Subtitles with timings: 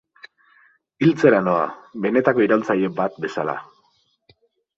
[1.03, 1.67] Hiltzera noa,
[2.07, 3.57] benetako iraultzaile bat bezala.